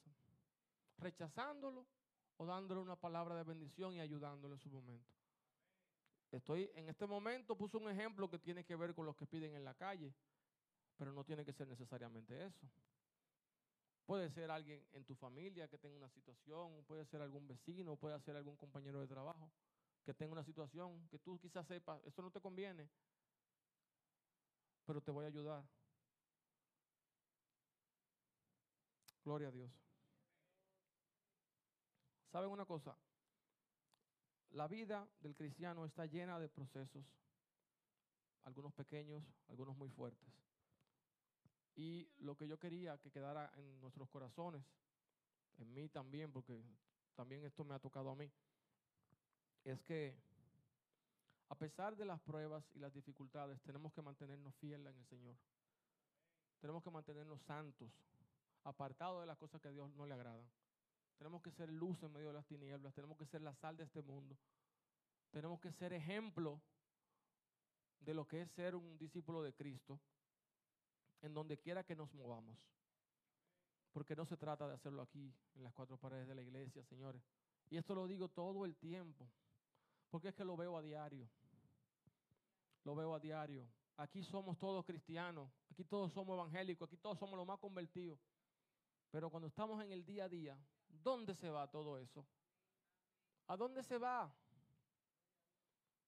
[0.97, 1.85] ¿Rechazándolo
[2.37, 5.13] o dándole una palabra de bendición y ayudándolo en su momento?
[6.35, 9.55] Estoy en este momento puse un ejemplo que tiene que ver con los que piden
[9.55, 10.13] en la calle,
[10.97, 12.69] pero no tiene que ser necesariamente eso.
[14.05, 18.19] Puede ser alguien en tu familia que tenga una situación, puede ser algún vecino, puede
[18.19, 19.49] ser algún compañero de trabajo
[20.03, 22.89] que tenga una situación que tú quizás sepas, esto no te conviene,
[24.85, 25.63] pero te voy a ayudar.
[29.23, 29.71] Gloria a Dios.
[32.29, 32.95] ¿Saben una cosa?
[34.55, 37.03] La vida del cristiano está llena de procesos,
[38.45, 40.29] algunos pequeños, algunos muy fuertes.
[41.75, 44.63] Y lo que yo quería que quedara en nuestros corazones,
[45.57, 46.63] en mí también, porque
[47.15, 48.31] también esto me ha tocado a mí,
[49.65, 50.15] es que
[51.49, 55.35] a pesar de las pruebas y las dificultades, tenemos que mantenernos fieles en el Señor.
[56.61, 57.91] Tenemos que mantenernos santos,
[58.63, 60.47] apartados de las cosas que a Dios no le agradan.
[61.17, 63.83] Tenemos que ser luz en medio de las tinieblas, tenemos que ser la sal de
[63.83, 64.37] este mundo.
[65.31, 66.61] Tenemos que ser ejemplo
[67.99, 69.99] de lo que es ser un discípulo de Cristo
[71.21, 72.57] en donde quiera que nos movamos.
[73.91, 77.21] Porque no se trata de hacerlo aquí, en las cuatro paredes de la iglesia, señores.
[77.69, 79.29] Y esto lo digo todo el tiempo,
[80.09, 81.29] porque es que lo veo a diario.
[82.83, 83.67] Lo veo a diario.
[83.97, 88.19] Aquí somos todos cristianos, aquí todos somos evangélicos, aquí todos somos los más convertidos.
[89.09, 90.59] Pero cuando estamos en el día a día,
[91.05, 92.25] ¿dónde se va todo eso?
[93.47, 94.35] ¿A dónde se va?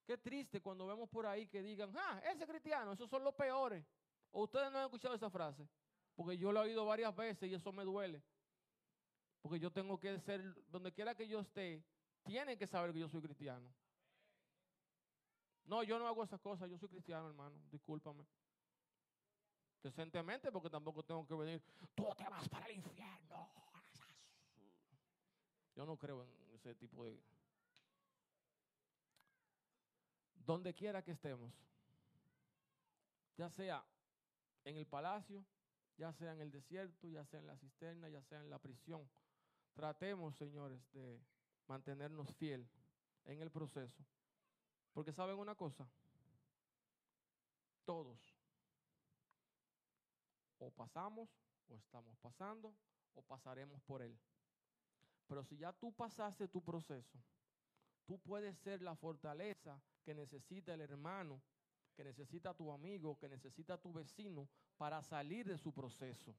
[0.03, 3.85] Qué triste cuando vemos por ahí que digan, ah, ese cristiano, esos son los peores.
[4.31, 5.69] ¿O ustedes no han escuchado esa frase?
[6.15, 8.23] Porque yo lo he oído varias veces y eso me duele.
[9.41, 11.85] Porque yo tengo que ser, donde quiera que yo esté,
[12.23, 13.71] tienen que saber que yo soy cristiano.
[15.65, 18.25] No, yo no hago esas cosas, yo soy cristiano, hermano, discúlpame.
[19.83, 21.61] Decentemente, porque tampoco tengo que venir,
[21.93, 23.66] tú te vas para el infierno.
[25.77, 27.21] Yo no creo en ese tipo de...
[30.33, 31.53] Donde quiera que estemos,
[33.37, 33.85] ya sea
[34.63, 35.45] en el palacio,
[35.97, 39.07] ya sea en el desierto, ya sea en la cisterna, ya sea en la prisión.
[39.75, 41.21] Tratemos, señores, de
[41.67, 42.67] mantenernos fiel
[43.25, 44.03] en el proceso.
[44.93, 45.87] Porque saben una cosa,
[47.85, 48.33] todos
[50.57, 51.29] o pasamos
[51.69, 52.73] o estamos pasando
[53.13, 54.17] o pasaremos por él.
[55.27, 57.19] Pero si ya tú pasaste tu proceso,
[58.05, 61.41] tú puedes ser la fortaleza que necesita el hermano,
[61.95, 66.33] que necesita tu amigo, que necesita tu vecino para salir de su proceso.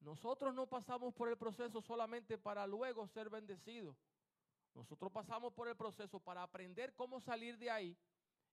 [0.00, 3.96] Nosotros no pasamos por el proceso solamente para luego ser bendecidos.
[4.74, 7.96] Nosotros pasamos por el proceso para aprender cómo salir de ahí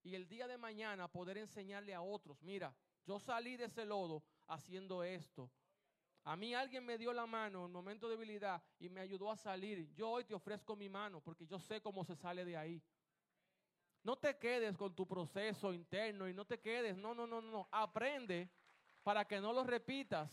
[0.03, 4.23] y el día de mañana poder enseñarle a otros, mira, yo salí de ese lodo
[4.47, 5.49] haciendo esto.
[6.23, 9.37] A mí alguien me dio la mano en momento de debilidad y me ayudó a
[9.37, 9.91] salir.
[9.95, 12.83] Yo hoy te ofrezco mi mano porque yo sé cómo se sale de ahí.
[14.03, 17.67] No te quedes con tu proceso interno y no te quedes, no, no, no, no.
[17.71, 18.49] Aprende
[19.03, 20.29] para que no lo repitas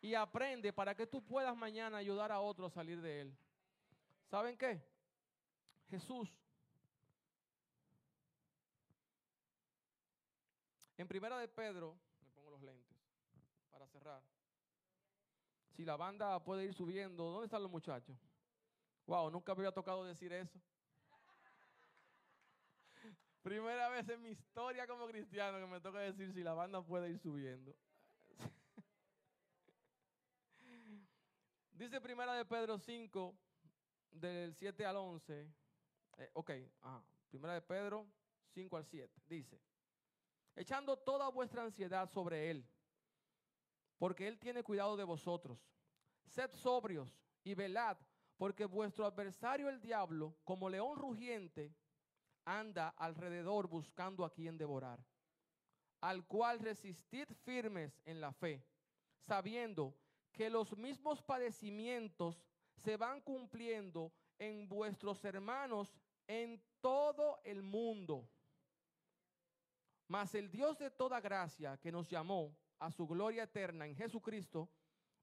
[0.00, 3.38] y aprende para que tú puedas mañana ayudar a otros a salir de él.
[4.30, 4.80] ¿Saben qué?
[5.90, 6.28] Jesús.
[10.96, 12.98] En primera de Pedro, me pongo los lentes
[13.70, 14.22] para cerrar.
[15.78, 18.18] Si la banda puede ir subiendo, ¿dónde están los muchachos?
[19.06, 20.60] Wow, nunca me había tocado decir eso.
[23.42, 27.10] Primera vez en mi historia como cristiano que me toca decir si la banda puede
[27.10, 27.76] ir subiendo.
[31.70, 33.38] Dice primera de Pedro 5,
[34.10, 35.48] del 7 al 11.
[36.16, 36.50] Eh, ok,
[37.30, 38.04] primera de Pedro
[38.48, 39.22] 5 al 7.
[39.28, 39.60] Dice,
[40.56, 42.68] echando toda vuestra ansiedad sobre Él,
[43.98, 45.58] porque Él tiene cuidado de vosotros.
[46.26, 47.96] Sed sobrios y velad,
[48.36, 51.74] porque vuestro adversario el diablo, como león rugiente,
[52.44, 55.04] anda alrededor buscando a quien devorar,
[56.00, 58.64] al cual resistid firmes en la fe,
[59.18, 59.94] sabiendo
[60.32, 62.42] que los mismos padecimientos
[62.76, 65.92] se van cumpliendo en vuestros hermanos
[66.28, 68.28] en todo el mundo.
[70.06, 74.68] Mas el Dios de toda gracia que nos llamó a su gloria eterna en Jesucristo,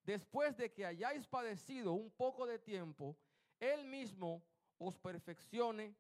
[0.04, 3.18] después de que hayáis padecido un poco de tiempo,
[3.60, 4.44] Él mismo
[4.78, 5.96] os perfeccione,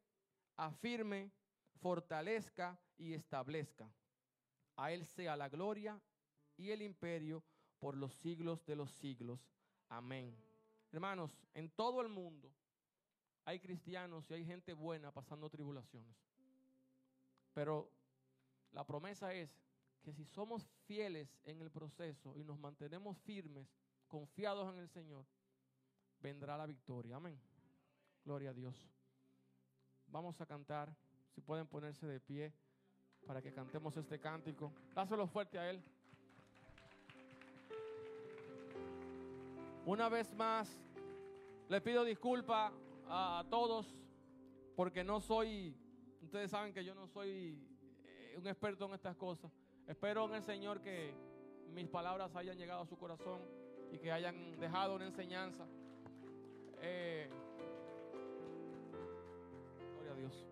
[0.57, 1.31] afirme,
[1.81, 3.89] fortalezca y establezca.
[4.75, 6.01] A Él sea la gloria
[6.57, 7.43] y el imperio
[7.79, 9.39] por los siglos de los siglos.
[9.89, 10.35] Amén.
[10.91, 12.51] Hermanos, en todo el mundo
[13.45, 16.15] hay cristianos y hay gente buena pasando tribulaciones.
[17.53, 17.91] Pero
[18.71, 19.49] la promesa es
[20.05, 23.67] que si somos fieles en el proceso y nos mantenemos firmes,
[24.07, 25.25] confiados en el Señor,
[26.19, 27.15] vendrá la victoria.
[27.15, 27.41] Amén.
[28.23, 28.87] Gloria a Dios.
[30.05, 30.95] Vamos a cantar.
[31.33, 32.53] Si pueden ponerse de pie
[33.25, 34.71] para que cantemos este cántico.
[34.93, 35.83] Dáselo fuerte a Él.
[39.87, 40.69] Una vez más,
[41.67, 42.71] le pido disculpa
[43.07, 43.87] a, todos
[44.75, 45.75] porque no soy,
[46.21, 47.59] ustedes saben que yo no soy
[48.03, 49.51] eh, un experto en estas cosas.
[49.87, 51.13] Espero en el Señor que
[51.71, 53.39] mis palabras hayan llegado a su corazón
[53.91, 55.67] y que hayan dejado una enseñanza.
[56.81, 57.29] Eh,
[59.93, 60.47] gloria a Dios.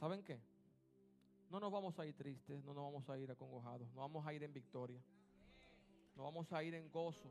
[0.00, 0.40] ¿Saben qué?
[1.50, 4.34] No nos vamos a ir tristes, no nos vamos a ir acongojados, nos vamos a
[4.34, 5.02] ir en victoria.
[6.14, 7.30] Nos vamos a ir en gozo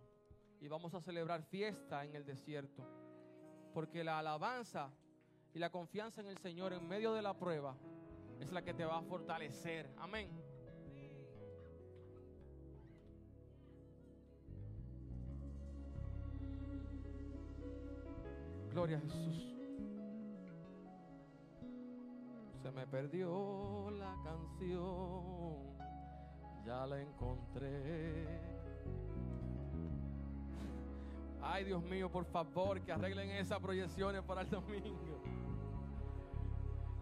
[0.59, 2.83] y vamos a celebrar fiesta en el desierto.
[3.73, 4.89] Porque la alabanza
[5.53, 7.75] y la confianza en el Señor en medio de la prueba
[8.39, 9.89] es la que te va a fortalecer.
[9.97, 10.29] Amén.
[18.71, 19.56] Gloria a Jesús.
[22.77, 25.55] Me perdió la canción,
[26.63, 28.27] ya la encontré.
[31.41, 35.23] Ay, Dios mío, por favor, que arreglen esas proyecciones para el domingo.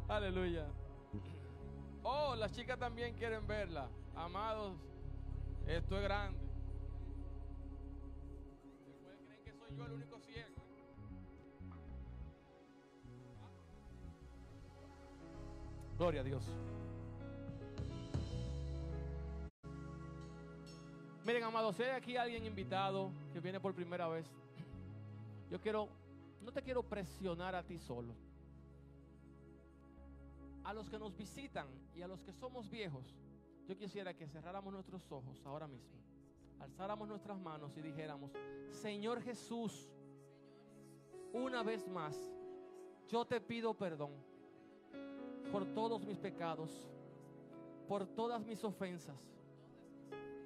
[0.07, 0.65] Aleluya.
[2.03, 3.89] Oh, las chicas también quieren verla.
[4.15, 4.78] Amados,
[5.67, 6.39] esto es grande.
[9.43, 10.14] que soy yo el único
[15.97, 16.43] Gloria a Dios.
[21.25, 24.25] Miren, amados, si hay aquí alguien invitado que viene por primera vez,
[25.49, 25.87] yo quiero,
[26.41, 28.13] no te quiero presionar a ti solo.
[30.65, 33.15] A los que nos visitan y a los que somos viejos,
[33.65, 35.97] yo quisiera que cerráramos nuestros ojos ahora mismo,
[36.59, 38.31] alzáramos nuestras manos y dijéramos,
[38.69, 39.89] Señor Jesús,
[41.31, 42.19] una vez más,
[43.07, 44.34] yo te pido perdón
[45.51, 46.87] por todos mis pecados,
[47.87, 49.17] por todas mis ofensas,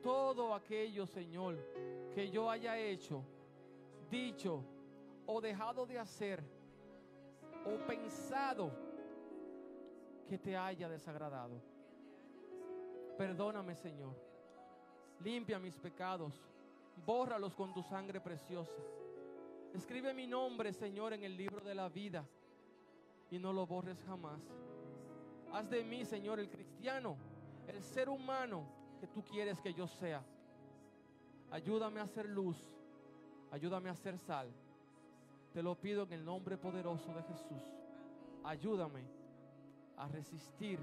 [0.03, 1.57] todo aquello, Señor,
[2.13, 3.23] que yo haya hecho,
[4.09, 4.63] dicho
[5.25, 6.43] o dejado de hacer
[7.65, 8.71] o pensado
[10.27, 11.61] que te haya desagradado.
[13.17, 14.15] Perdóname, Señor.
[15.23, 16.33] Limpia mis pecados.
[17.05, 18.81] Bórralos con tu sangre preciosa.
[19.73, 22.25] Escribe mi nombre, Señor, en el libro de la vida
[23.29, 24.41] y no lo borres jamás.
[25.53, 27.17] Haz de mí, Señor, el cristiano,
[27.67, 28.63] el ser humano
[28.99, 30.23] que tú quieres que yo sea.
[31.51, 32.57] Ayúdame a ser luz.
[33.51, 34.47] Ayúdame a ser sal.
[35.53, 37.63] Te lo pido en el nombre poderoso de Jesús.
[38.43, 39.03] Ayúdame
[39.97, 40.79] a resistir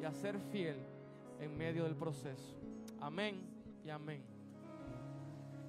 [0.00, 0.76] y a ser fiel
[1.40, 2.56] en medio del proceso.
[3.00, 3.40] Amén
[3.84, 4.22] y amén.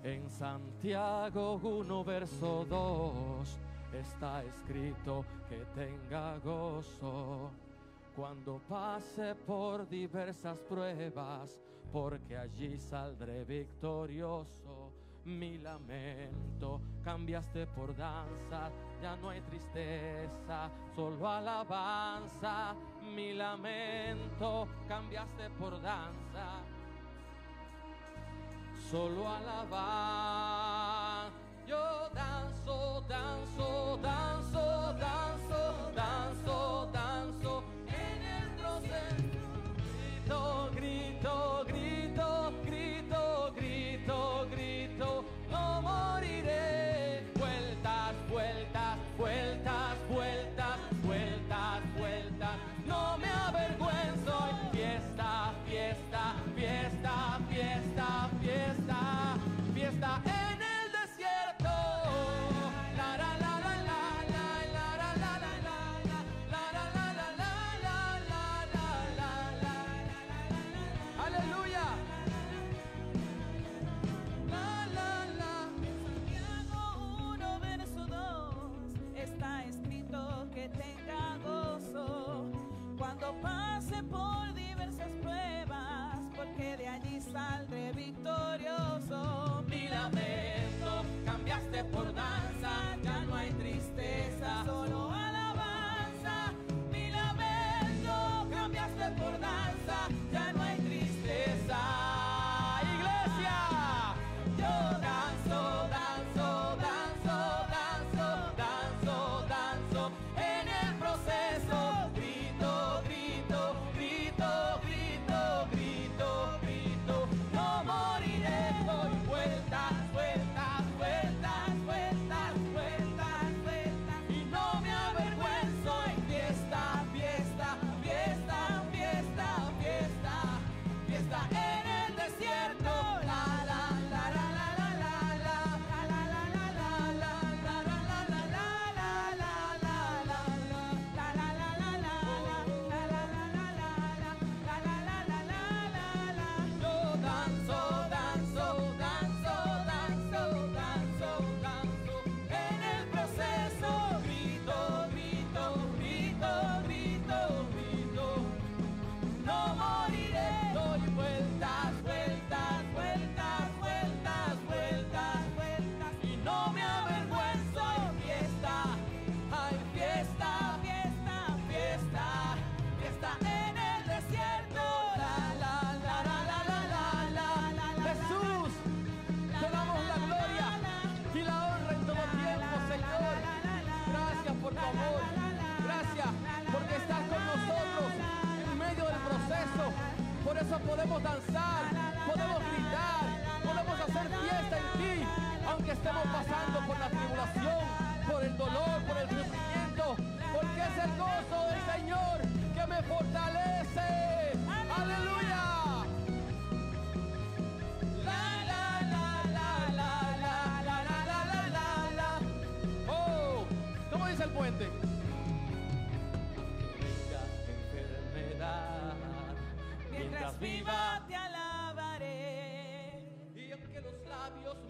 [0.03, 3.59] En Santiago 1, verso 2
[3.93, 7.49] está escrito que tenga gozo
[8.15, 11.59] cuando pase por diversas pruebas,
[11.91, 14.93] porque allí saldré victorioso.
[15.25, 22.75] Mi lamento cambiaste por danza, ya no hay tristeza, solo alabanza.
[23.01, 26.61] Mi lamento cambiaste por danza,
[28.91, 30.55] solo alabanza.
[31.67, 35.44] Yo danzo, danzo, danzo, danzo,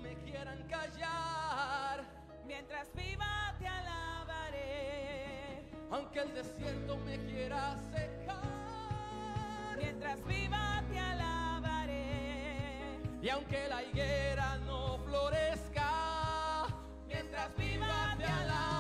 [0.01, 2.03] me quieran callar,
[2.45, 5.63] Mientras viva te alabaré.
[5.91, 12.99] aunque el desierto me quiera secar, Mientras viva te alabaré.
[13.21, 16.65] y aunque la higuera no florezca,
[17.07, 18.74] Mientras viva te alabaré.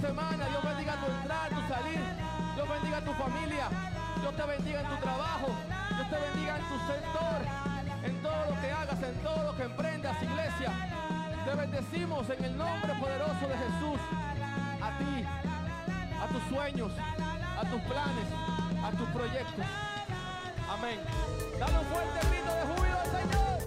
[0.00, 2.00] Semana, Dios bendiga tu entrar, tu salir,
[2.54, 3.66] Dios bendiga tu familia,
[4.20, 5.48] Dios te bendiga en tu trabajo,
[5.94, 7.38] Dios te bendiga en tu sector,
[8.02, 10.72] en todo lo que hagas, en todo lo que emprendas, iglesia.
[11.44, 14.00] Te bendecimos en el nombre poderoso de Jesús,
[14.80, 15.24] a ti,
[16.16, 16.92] a tus sueños,
[17.58, 18.28] a tus planes,
[18.82, 19.66] a tus proyectos.
[20.68, 21.00] Amén.
[21.58, 23.59] Dale un fuerte grito de júbilo al Señor.